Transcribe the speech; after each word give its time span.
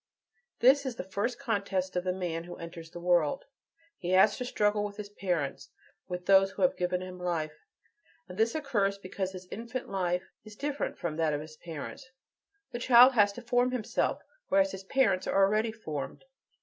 This 0.61 0.83
is 0.83 0.95
the 0.95 1.03
first 1.03 1.37
contest 1.37 1.95
of 1.95 2.03
the 2.03 2.11
man 2.11 2.45
who 2.45 2.55
enters 2.55 2.89
the 2.89 2.99
world: 2.99 3.45
he 3.99 4.09
has 4.13 4.35
to 4.37 4.45
struggle 4.45 4.83
with 4.83 4.97
his 4.97 5.09
parents, 5.09 5.69
with 6.07 6.25
those 6.25 6.49
who 6.49 6.63
have 6.63 6.75
given 6.75 7.03
him 7.03 7.19
life. 7.19 7.67
And 8.27 8.35
this 8.35 8.55
occurs 8.55 8.97
because 8.97 9.31
his 9.33 9.47
infant 9.51 9.89
life 9.89 10.23
is 10.43 10.55
"different" 10.55 10.97
from 10.97 11.17
that 11.17 11.33
of 11.35 11.41
his 11.41 11.55
parents; 11.57 12.09
the 12.71 12.79
child 12.79 13.13
has 13.13 13.31
to 13.33 13.43
form 13.43 13.69
himself, 13.69 14.23
whereas 14.47 14.71
his 14.71 14.83
parents 14.85 15.27
are 15.27 15.45
already 15.45 15.71
formed. 15.71 16.25